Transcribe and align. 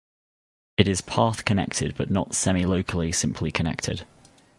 It 0.77 0.87
is 0.87 0.99
path 1.01 1.45
connected 1.45 1.93
but 1.95 2.09
not 2.09 2.29
semilocally 2.31 3.13
simply 3.13 3.51
connected. 3.51 4.07